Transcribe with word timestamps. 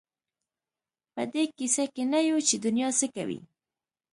په 1.13 1.21
دې 1.33 1.43
کيسه 1.57 1.85
کې 1.93 2.03
نه 2.11 2.19
یو 2.29 2.37
چې 2.47 2.55
دنیا 2.65 2.89
څه 2.99 3.07
کوي. 3.15 3.39